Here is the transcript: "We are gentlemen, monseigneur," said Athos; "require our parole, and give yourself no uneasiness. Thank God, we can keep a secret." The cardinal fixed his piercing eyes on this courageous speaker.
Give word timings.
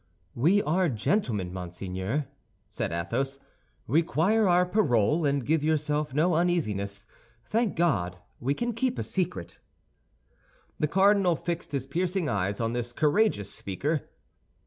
"We 0.33 0.63
are 0.63 0.89
gentlemen, 0.89 1.53
monseigneur," 1.53 2.25
said 2.67 2.91
Athos; 2.91 3.37
"require 3.85 4.47
our 4.49 4.65
parole, 4.65 5.27
and 5.27 5.45
give 5.45 5.63
yourself 5.63 6.11
no 6.11 6.33
uneasiness. 6.33 7.05
Thank 7.45 7.75
God, 7.75 8.17
we 8.39 8.55
can 8.55 8.73
keep 8.73 8.97
a 8.97 9.03
secret." 9.03 9.59
The 10.79 10.87
cardinal 10.87 11.35
fixed 11.35 11.71
his 11.71 11.85
piercing 11.85 12.27
eyes 12.27 12.59
on 12.59 12.73
this 12.73 12.93
courageous 12.93 13.53
speaker. 13.53 14.09